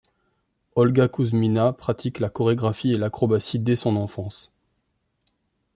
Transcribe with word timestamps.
Olga 0.75 1.07
Kouzmina 1.07 1.73
pratique 1.73 2.19
la 2.21 2.31
chorégraphie 2.31 2.91
et 2.93 2.97
l'acrobatie 2.97 3.59
dès 3.59 3.75
son 3.75 3.95
enfance. 3.97 4.51